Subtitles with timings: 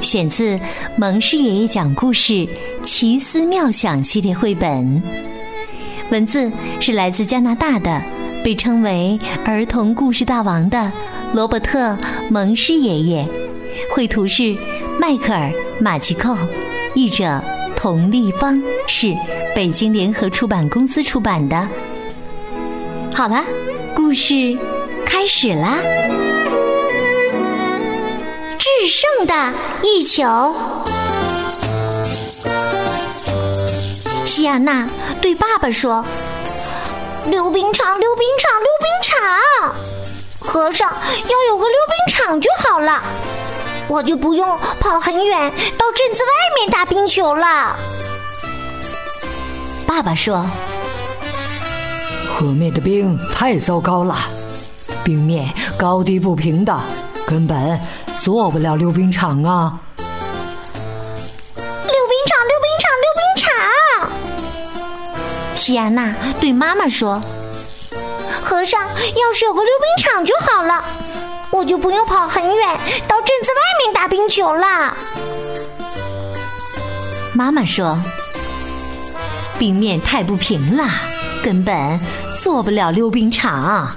[0.00, 0.58] 选自
[0.96, 2.32] 蒙氏爷爷讲故事
[2.82, 5.02] 《奇思妙想》系列绘本，
[6.10, 8.00] 文字是来自加拿大的。
[8.44, 10.90] 被称为儿童故事大王的
[11.34, 11.92] 罗伯特·
[12.30, 13.28] 蒙氏爷爷，
[13.92, 14.56] 绘图是
[15.00, 16.36] 迈克尔·马奇寇，
[16.94, 17.42] 译者
[17.76, 19.12] 童丽芳，是
[19.54, 21.68] 北京联合出版公司出版的。
[23.12, 23.44] 好了，
[23.94, 24.56] 故事
[25.04, 25.78] 开始啦！
[28.88, 29.34] 制胜的
[29.82, 30.56] 一球，
[34.24, 34.88] 希亚娜
[35.20, 36.02] 对爸爸说。
[37.26, 39.74] 溜冰场，溜冰场，溜冰场！
[40.40, 43.02] 和尚要有个溜冰场就好了，
[43.88, 47.76] 我就不用跑很远到镇子外面打冰球了。
[49.86, 50.46] 爸爸说
[52.26, 54.16] ：“河面的冰太糟糕了，
[55.04, 56.74] 冰面高低不平的，
[57.26, 57.78] 根本
[58.22, 61.64] 做不了溜冰场啊。”溜
[62.06, 63.46] 冰场，溜冰场，溜冰场
[65.54, 67.22] 希亚娜对妈妈说
[68.42, 70.82] ：“和尚要是有个溜冰场就好了，
[71.50, 74.96] 我就不用跑很远到镇子外面打冰球了。”
[77.34, 77.98] 妈妈说
[79.58, 80.88] ：“冰面太不平了，
[81.44, 82.00] 根本
[82.42, 83.92] 做不了溜冰场。”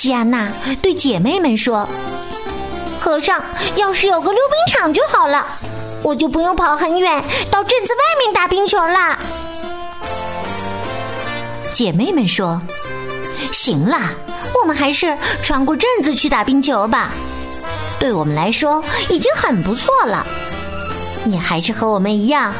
[0.00, 0.02] 场！
[0.02, 1.86] 希亚娜对姐妹们说。
[2.98, 3.42] 和尚
[3.76, 5.46] 要是有个溜冰场就好了，
[6.02, 9.18] 我就不用跑很远到镇子外面打冰球啦。
[11.72, 12.60] 姐妹们说
[13.52, 14.10] ：“行啦，
[14.60, 17.10] 我们还是穿过镇子去打冰球吧。
[17.98, 20.26] 对我们来说已经很不错了。
[21.24, 22.52] 你还是和我们一样，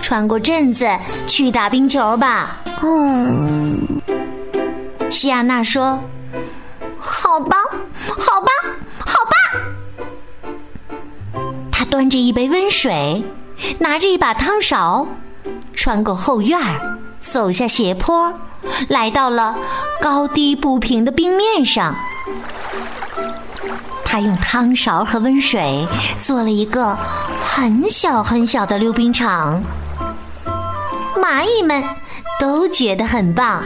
[0.00, 0.88] 穿过镇子
[1.26, 4.00] 去打冰球吧。”嗯，
[5.10, 5.98] 西亚娜说
[7.28, 7.56] ：“好吧，
[8.18, 8.48] 好吧。”
[9.04, 9.32] 好吧。
[11.70, 13.22] 他端着一杯温水，
[13.78, 15.06] 拿着一把汤勺，
[15.74, 18.32] 穿过后院儿，走下斜坡，
[18.88, 19.54] 来到了
[20.00, 21.94] 高低不平的冰面上。
[24.04, 25.86] 他用汤勺和温水
[26.18, 26.96] 做了一个
[27.40, 29.62] 很小很小的溜冰场，
[31.14, 31.84] 蚂蚁们
[32.40, 33.62] 都觉得很棒。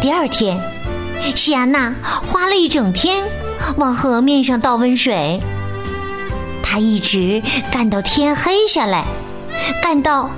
[0.00, 0.60] 第二天，
[1.34, 1.94] 希亚娜
[2.26, 3.24] 花了一整天
[3.76, 5.40] 往河面上倒温水。
[6.62, 9.04] 她一直干到天黑下来，
[9.82, 10.30] 干到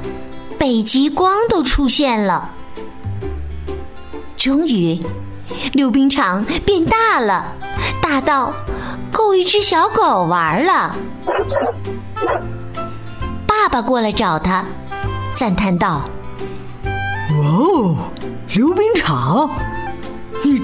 [0.58, 2.50] 北极光都出现了。
[4.36, 5.00] 终于，
[5.72, 7.52] 溜冰场变大了，
[8.02, 8.52] 大到
[9.10, 10.94] 够一只小狗玩了。
[13.46, 14.64] 爸爸过来找他，
[15.34, 16.02] 赞叹道
[16.84, 17.96] ：“哇哦，
[18.54, 19.50] 溜冰场！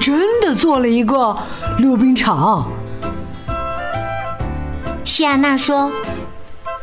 [0.03, 1.35] 真的做了一个
[1.79, 2.69] 溜冰场！”
[5.05, 5.93] 希亚娜说：“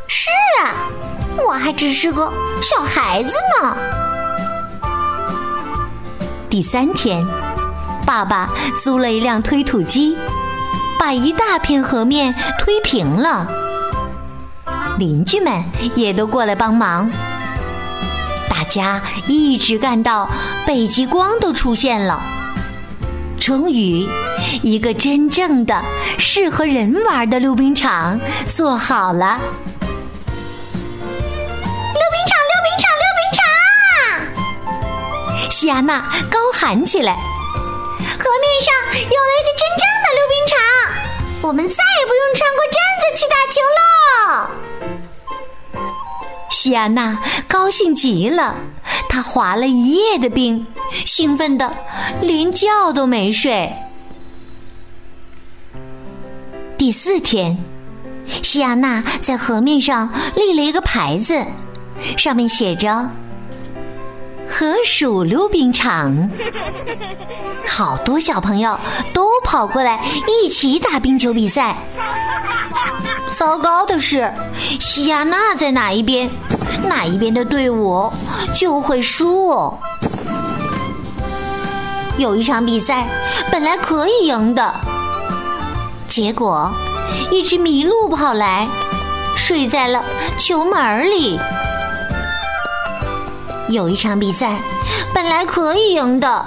[0.08, 0.30] 是
[0.64, 0.88] 啊，
[1.46, 2.32] 我还只是个
[2.62, 3.76] 小孩子呢。”
[6.48, 7.26] 第三天，
[8.06, 8.48] 爸爸
[8.82, 10.16] 租了一辆推土机，
[10.98, 13.46] 把一大片河面推平了。
[14.98, 15.62] 邻居们
[15.94, 17.10] 也都过来帮忙，
[18.48, 20.28] 大家一直干到
[20.66, 22.20] 北极光都出现了。
[23.40, 24.06] 终于，
[24.62, 25.82] 一个真正的
[26.18, 28.20] 适合人玩的溜冰场
[28.54, 29.40] 做好了。
[31.94, 33.20] 溜冰场，溜冰场，溜冰
[35.40, 35.50] 场！
[35.50, 40.54] 希安娜高喊起来：“河面上有了一个真正的溜冰场，
[41.40, 43.80] 我们再也不用穿过镇子去打球喽！”
[46.52, 48.54] 希安娜高兴极了。
[49.08, 50.66] 他滑了一夜的冰，
[51.04, 51.72] 兴奋的
[52.20, 53.72] 连觉都没睡。
[56.76, 57.58] 第四天，
[58.42, 61.44] 西亚娜在河面上立了一个牌子，
[62.16, 63.10] 上面写着
[64.48, 66.30] “河鼠溜冰场”。
[67.66, 68.78] 好多小朋友
[69.12, 71.76] 都跑过来一起打冰球比赛。
[73.36, 74.32] 糟糕的是，
[74.78, 76.30] 西亚娜在哪一边？
[76.84, 78.10] 哪一边的队伍
[78.54, 79.72] 就会输。
[82.18, 83.08] 有一场比赛
[83.50, 84.74] 本来可以赢的，
[86.06, 86.70] 结果
[87.30, 88.68] 一只麋鹿跑来，
[89.36, 90.04] 睡在了
[90.38, 91.38] 球门里。
[93.68, 94.58] 有一场比赛，
[95.14, 96.44] 本来可以赢的，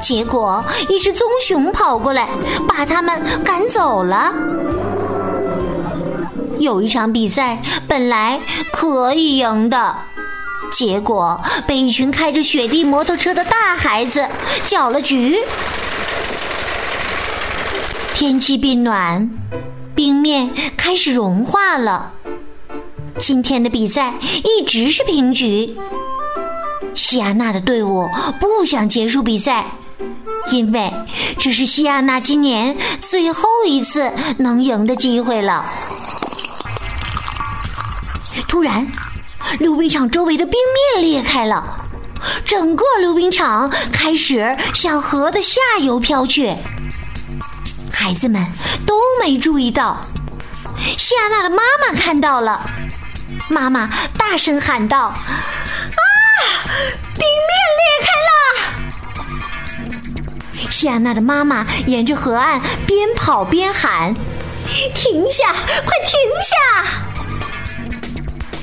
[0.00, 2.28] 结果一只棕熊跑过来，
[2.68, 4.32] 把他们赶走了。
[6.58, 8.40] 有一场比赛，本来
[8.72, 9.94] 可以赢的，
[10.72, 14.26] 结果被一群开着雪地摩托车的大孩子
[14.64, 15.38] 搅了局。
[18.12, 19.30] 天气变暖，
[19.94, 22.12] 冰面开始融化了。
[23.18, 25.76] 今天的比赛一直是平局。
[26.94, 28.08] 西亚娜的队伍
[28.40, 29.66] 不想结束比赛，
[30.50, 30.92] 因为
[31.38, 32.76] 这是西亚娜今年
[33.08, 35.64] 最后一次能赢的机会了。
[38.46, 38.86] 突然，
[39.58, 40.54] 溜冰场周围的冰
[40.94, 41.82] 面裂开了，
[42.44, 46.54] 整个溜冰场开始向河的下游飘去。
[47.92, 48.46] 孩子们
[48.86, 50.00] 都没注意到，
[50.96, 52.60] 谢安娜的妈妈看到了，
[53.48, 55.06] 妈妈大声喊道。
[55.08, 55.16] 啊
[57.14, 58.08] 冰面裂开
[60.62, 60.70] 了！
[60.70, 64.14] 谢安娜的妈妈沿着河岸边跑边喊
[64.94, 65.52] ：“停下！
[65.52, 66.12] 快停
[66.42, 66.86] 下！”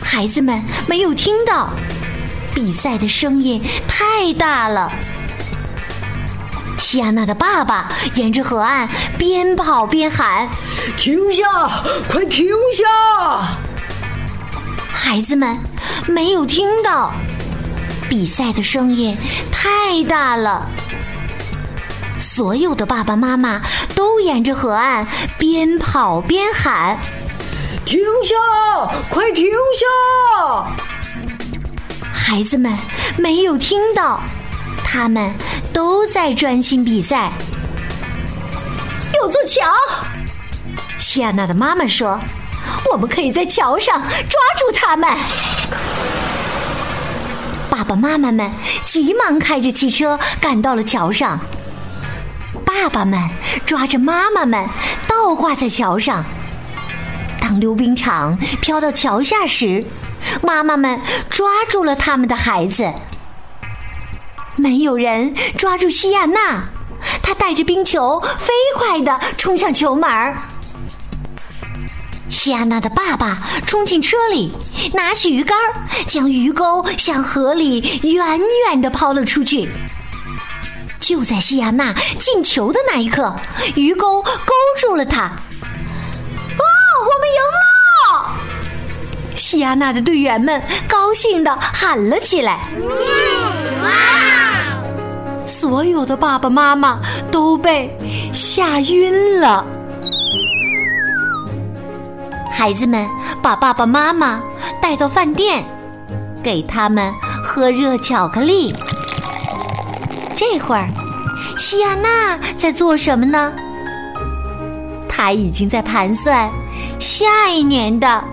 [0.06, 1.72] 孩子们没有听到，
[2.54, 4.90] 比赛的声音太大了。
[6.78, 8.88] 希亚娜的爸爸沿着河岸
[9.18, 10.48] 边跑边喊
[10.96, 11.44] ：“停下！
[12.08, 12.86] 快停下！”
[14.94, 15.58] 孩子们
[16.08, 17.12] 没有听到。
[18.08, 19.18] 比赛的声音
[19.52, 20.70] 太大了，
[22.20, 23.60] 所有的爸爸妈妈
[23.96, 25.06] 都沿着河岸
[25.38, 26.98] 边跑边喊
[27.86, 28.36] ：“停下！
[29.10, 29.46] 快停
[29.78, 29.86] 下！”
[32.12, 32.78] 孩子们
[33.18, 34.20] 没有听到，
[34.84, 35.34] 他们
[35.72, 37.32] 都在专心比赛。
[39.14, 39.62] 有座桥，
[41.00, 42.20] 希亚娜的妈妈说
[42.92, 45.08] ：“我们可以在桥上抓住他们。”
[47.70, 48.52] 爸爸妈妈们
[48.84, 51.40] 急忙开着汽车赶到了桥上。
[52.66, 53.30] 爸爸们
[53.66, 54.68] 抓着妈妈们
[55.08, 56.26] 倒挂在桥上。
[57.60, 59.86] 溜冰场飘到桥下时，
[60.42, 61.00] 妈妈们
[61.30, 62.92] 抓住了他们的孩子。
[64.56, 66.64] 没有人抓住西亚娜，
[67.22, 70.38] 她带着冰球飞快地冲向球门儿。
[72.30, 74.52] 希亚娜的爸爸冲进车里，
[74.94, 75.58] 拿起鱼竿，
[76.08, 79.70] 将鱼钩向河里远远的抛了出去。
[81.00, 83.36] 就在西亚娜进球的那一刻，
[83.76, 85.32] 鱼钩勾住了他。
[89.66, 92.60] 亚娜的队员们高兴的喊了起来。
[93.82, 93.90] 哇！
[95.46, 97.00] 所有的爸爸妈妈
[97.32, 97.90] 都被
[98.34, 99.66] 吓晕了。
[102.52, 103.08] 孩子们
[103.42, 104.42] 把爸爸妈妈
[104.82, 105.64] 带到饭店，
[106.44, 107.12] 给他们
[107.44, 108.74] 喝热巧克力。
[110.36, 110.88] 这会儿，
[111.58, 113.52] 西亚娜在做什么呢？
[115.08, 116.50] 她已经在盘算
[117.00, 118.24] 下一年的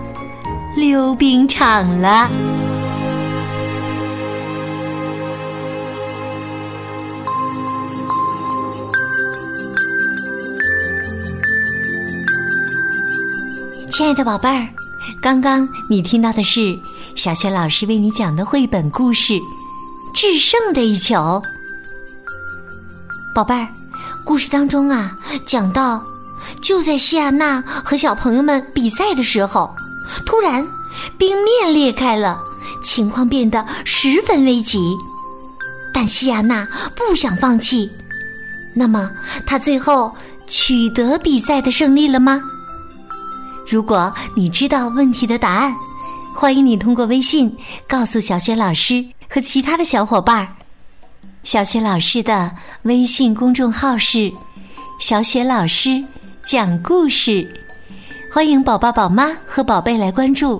[0.75, 2.27] 溜冰场了。
[13.91, 14.67] 亲爱的宝贝儿，
[15.21, 16.77] 刚刚你听到的是
[17.15, 19.33] 小雪老师为你讲的绘本故事
[20.15, 21.15] 《制胜的一球》。
[23.35, 23.67] 宝贝儿，
[24.25, 25.15] 故事当中啊，
[25.45, 26.03] 讲到
[26.63, 29.73] 就在希亚娜和小朋友们比赛的时候，
[30.25, 30.65] 突然
[31.17, 32.39] 冰面裂开了，
[32.83, 34.79] 情况变得十分危急。
[35.93, 37.89] 但西亚娜不想放弃，
[38.75, 39.09] 那么
[39.45, 40.15] 她最后
[40.47, 42.41] 取得比赛的胜利了吗？
[43.69, 45.73] 如果你知道问题的答案，
[46.35, 47.55] 欢迎你通过微信
[47.87, 50.47] 告诉小雪老师和其他的小伙伴。
[51.43, 52.51] 小雪老师的
[52.83, 54.31] 微信公众号是
[54.99, 56.03] “小雪老师
[56.43, 57.47] 讲故事”，
[58.33, 60.59] 欢迎宝宝、宝妈和宝贝来关注。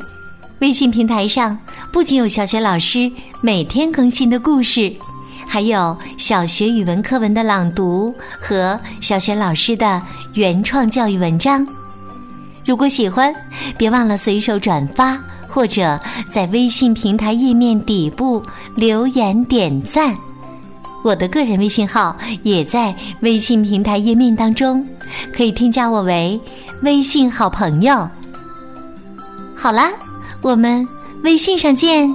[0.59, 1.57] 微信平台上
[1.91, 3.11] 不仅有小雪老师
[3.41, 4.95] 每天更新的故事，
[5.47, 9.99] 还有小学语文课文的朗读和小雪老师的
[10.35, 11.65] 原创教育文章。
[12.63, 13.33] 如果喜欢，
[13.75, 15.99] 别忘了随手转发，或者
[16.29, 18.43] 在微信平台页面底部
[18.75, 20.15] 留言点赞。
[21.03, 24.87] 我的个人微信号也在微信平台页面当中，
[25.35, 26.39] 可以添加我为
[26.83, 28.09] 微信好朋友。
[29.55, 29.89] 好啦，
[30.41, 30.85] 我们
[31.23, 32.13] 微信上见。